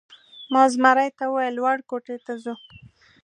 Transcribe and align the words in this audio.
ما 0.53 0.63
زمري 0.73 1.07
ته 1.17 1.25
وویل: 1.27 1.53
لوړ 1.57 1.77
کوټې 1.89 2.17
ته 2.25 2.33
ځو؟ 2.43 2.53